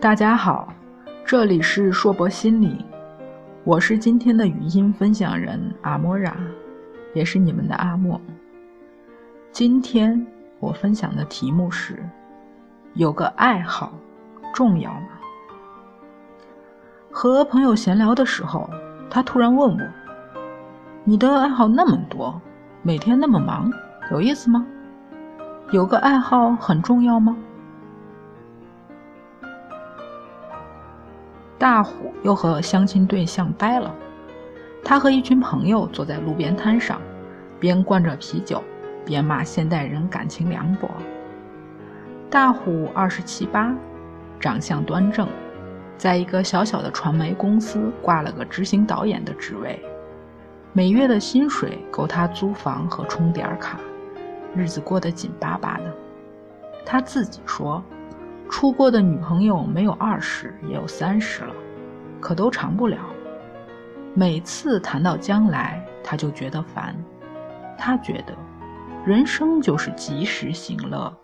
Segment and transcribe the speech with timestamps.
[0.00, 0.72] 大家好，
[1.26, 2.82] 这里是硕博心理，
[3.64, 6.34] 我是今天的语音分享人阿莫拉，
[7.12, 8.18] 也是你们的阿莫。
[9.52, 10.26] 今天
[10.58, 12.02] 我分享的题目是：
[12.94, 13.92] 有个爱好
[14.54, 15.08] 重要吗？
[17.10, 18.70] 和朋友闲聊的时候，
[19.10, 19.80] 他突然问我
[21.04, 22.40] ：“你的爱好那么多，
[22.80, 23.70] 每天那么忙，
[24.10, 24.66] 有意思吗？
[25.72, 27.36] 有个爱好很重要吗？”
[31.60, 33.94] 大虎又和相亲对象掰了。
[34.82, 36.98] 他和一群朋友坐在路边摊上，
[37.58, 38.64] 边灌着啤酒，
[39.04, 40.88] 边骂现代人感情凉薄。
[42.30, 43.76] 大虎二十七八，
[44.40, 45.28] 长相端正，
[45.98, 49.78] 在一个小小的传媒公司挂了个执行导演的职位，
[50.72, 53.78] 每月的薪水够他租房和充点卡，
[54.56, 55.94] 日子过得紧巴巴的。
[56.86, 57.84] 他自己说。
[58.50, 61.54] 出过的女朋友没有二十也有三十了，
[62.20, 62.98] 可都长不了。
[64.12, 66.94] 每次谈到将来，他就觉得烦。
[67.78, 68.34] 他觉得，
[69.06, 71.16] 人生就是及时行乐。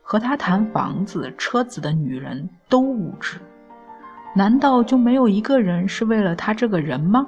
[0.00, 3.38] 和他谈房子、车子的女人都物质，
[4.34, 7.26] 难道就没有一个人是为了他这个人吗？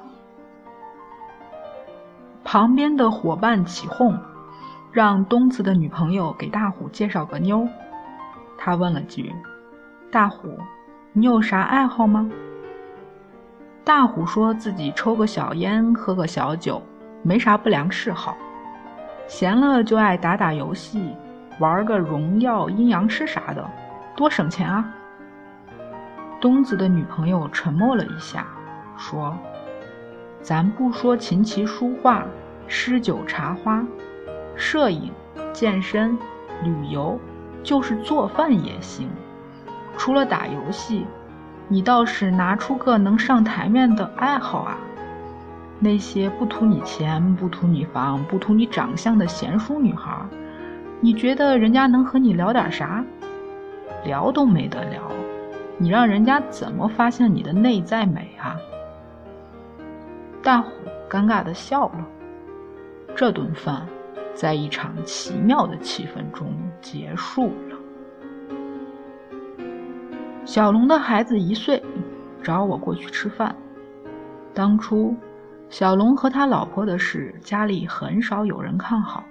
[2.43, 4.19] 旁边的伙伴起哄，
[4.91, 7.69] 让东子的女朋友给大虎介绍个妞。
[8.65, 9.35] 他问了句
[10.09, 10.57] ：“大虎，
[11.13, 12.31] 你有啥爱好吗？”
[13.83, 16.81] 大虎说自己抽个小烟，喝个小酒，
[17.25, 18.37] 没啥不良嗜好，
[19.27, 21.13] 闲了就爱打打游戏，
[21.59, 23.69] 玩个荣耀、阴阳师啥的，
[24.15, 24.95] 多省钱啊。
[26.41, 28.47] 东子的女朋友沉默了一下，
[28.97, 29.37] 说
[30.41, 32.25] ：“咱不说琴棋书画、
[32.69, 33.85] 诗酒茶花，
[34.55, 35.11] 摄影、
[35.53, 36.17] 健身、
[36.63, 37.19] 旅游。”
[37.63, 39.09] 就是做饭也行，
[39.97, 41.07] 除了打游戏，
[41.69, 44.79] 你倒是拿出个能上台面的爱好啊！
[45.79, 50.17] 那些不图你钱、不图你房、不图你长相的贤淑女孩，
[51.01, 53.05] 你觉得人家能和你聊点啥？
[54.05, 55.01] 聊都没得聊，
[55.79, 58.57] 你让人家怎么发现你的内在美啊？
[60.43, 60.71] 大虎
[61.09, 62.07] 尴尬的笑了，
[63.15, 63.87] 这顿饭。
[64.35, 67.79] 在一场奇妙的气氛中结束了。
[70.45, 71.83] 小龙的孩子一岁，
[72.43, 73.55] 找我过去吃饭。
[74.53, 75.15] 当初，
[75.71, 79.25] 小龙和他老婆的事，家里很少有人看好。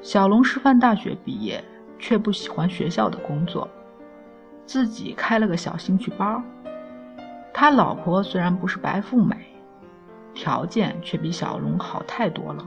[0.00, 1.62] 小龙师范大学毕业，
[1.98, 3.68] 却不喜欢学校的工作，
[4.64, 6.42] 自己开了个小兴趣班。
[7.52, 9.36] 他老婆虽然不是白富美，
[10.32, 12.64] 条件却比小龙好太多了。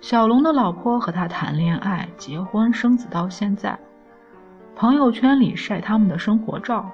[0.00, 3.78] 小龙的老婆和他谈恋爱、结婚、生子到现在，
[4.74, 6.90] 朋友圈里晒他们的生活照，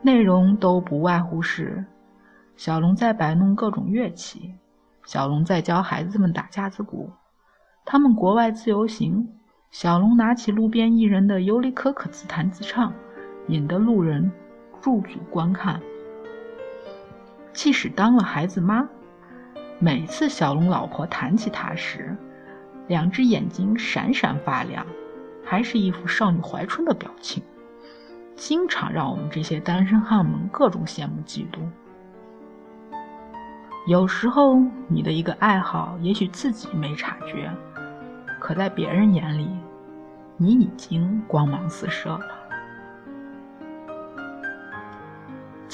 [0.00, 1.84] 内容都不外乎是：
[2.56, 4.54] 小龙在摆弄各种乐器，
[5.04, 7.10] 小龙在教孩子们打架子鼓，
[7.84, 9.28] 他们国外自由行，
[9.70, 12.94] 小龙拿起路边艺人的尤里可可自弹自唱，
[13.48, 14.32] 引得路人
[14.80, 15.78] 驻足观看。
[17.52, 18.88] 即使当了孩子妈。
[19.84, 22.16] 每次小龙老婆谈起他时，
[22.86, 24.86] 两只眼睛闪闪发亮，
[25.44, 27.42] 还是一副少女怀春的表情，
[28.36, 31.58] 经常让我们这些单身汉们各种羡慕嫉妒。
[33.88, 34.56] 有时候，
[34.86, 37.50] 你的一个爱好，也许自己没察觉，
[38.38, 39.48] 可在别人眼里，
[40.36, 42.41] 你已经光芒四射了。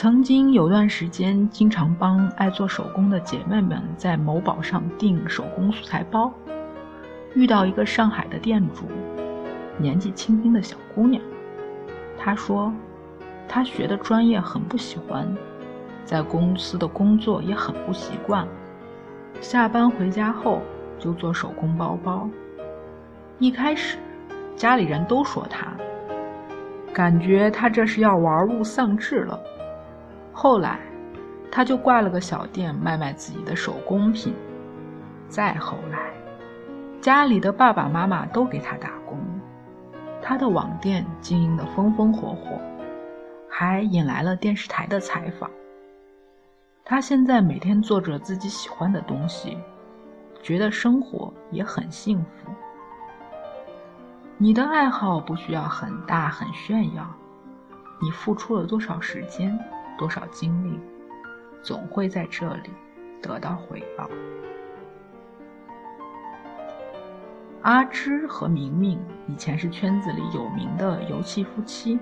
[0.00, 6.32] 曾经有段时间，经常帮爱做手工的姐妹们在某宝上订手工素材包，
[7.34, 8.84] 遇到一个上海的店主，
[9.76, 11.20] 年纪轻轻的小姑娘。
[12.16, 12.72] 她说，
[13.48, 15.26] 她学的专业很不喜欢，
[16.04, 18.46] 在公司的工作也很不习惯，
[19.40, 20.62] 下班回家后
[20.96, 22.30] 就做手工包包。
[23.40, 23.98] 一开始，
[24.54, 25.72] 家里人都说她，
[26.92, 29.36] 感觉她这是要玩物丧志了。
[30.40, 30.78] 后来，
[31.50, 34.32] 他就挂了个小店，卖卖自己的手工品。
[35.26, 36.12] 再后来，
[37.00, 39.18] 家里的爸爸妈妈都给他打工，
[40.22, 42.56] 他的网店经营的风风火火，
[43.50, 45.50] 还引来了电视台的采访。
[46.84, 49.58] 他现在每天做着自己喜欢的东西，
[50.40, 52.52] 觉得生活也很幸福。
[54.36, 57.04] 你的爱好不需要很大很炫耀，
[58.00, 59.58] 你付出了多少时间？
[59.98, 60.80] 多少精力，
[61.62, 62.70] 总会在这里
[63.20, 64.08] 得到回报。
[67.62, 71.98] 阿芝和明明以前是圈子里有名的游戏夫妻，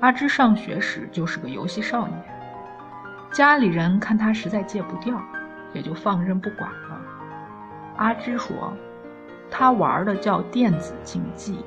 [0.00, 2.22] 阿芝上学时就是个游戏少年，
[3.32, 5.18] 家里人看他实在戒不掉，
[5.72, 7.00] 也就放任不管了。
[7.96, 8.74] 阿芝说，
[9.48, 11.64] 他玩的叫电子竞技，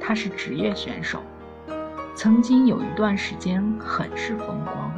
[0.00, 1.22] 他是职业选手，
[2.14, 4.92] 曾经有一段时间很是风光。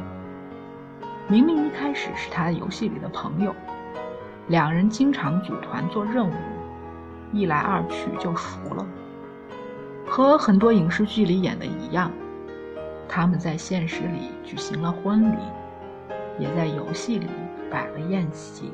[1.27, 3.55] 明明一开始是他游戏里的朋友，
[4.47, 6.33] 两人经常组团做任务，
[7.31, 8.85] 一来二去就熟了，
[10.05, 12.11] 和很多影视剧里演的一样。
[13.07, 15.37] 他们在现实里举行了婚礼，
[16.39, 17.27] 也在游戏里
[17.71, 18.73] 摆了宴席。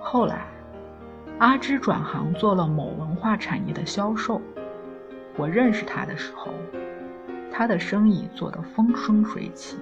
[0.00, 0.46] 后来，
[1.38, 4.40] 阿芝转行做了某文化产业的销售。
[5.36, 6.50] 我认识他的时候，
[7.58, 9.78] 他的生意做得风生水起，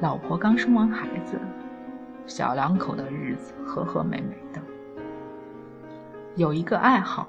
[0.00, 1.40] 老婆刚生完孩子，
[2.26, 4.60] 小两口的日子和和美美的。
[6.36, 7.26] 有一个爱好，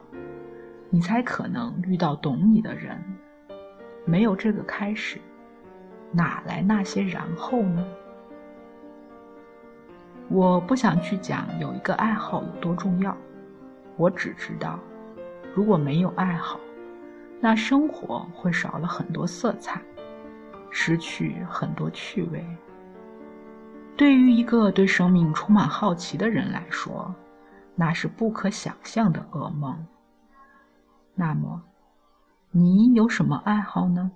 [0.90, 3.02] 你才可能遇到懂你的人。
[4.04, 5.22] 没有这个开始。
[6.12, 7.86] 哪来那些然后呢？
[10.28, 13.16] 我不想去讲有一个爱好有多重要，
[13.96, 14.78] 我只知道，
[15.56, 16.60] 如果没有爱好，
[17.44, 19.82] 那生活会少了很多色彩，
[20.70, 22.46] 失去很多趣味。
[23.98, 27.14] 对于一个对生命充满好奇的人来说，
[27.76, 29.88] 那是不可想象的噩梦。
[31.16, 31.64] 那么，
[32.52, 34.12] 你有什么爱好呢？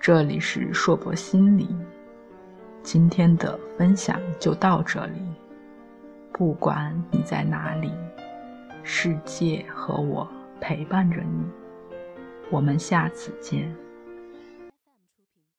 [0.00, 1.68] 这里是硕博心理，
[2.82, 5.20] 今天的分享就到这里。
[6.32, 7.92] 不管你在哪里，
[8.84, 10.28] 世界和我
[10.60, 11.44] 陪伴着你。
[12.50, 13.83] 我们下次见。